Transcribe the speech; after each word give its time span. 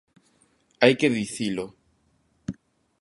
¡Hai 0.83 0.93
que 0.99 1.07
dicilo! 1.19 1.65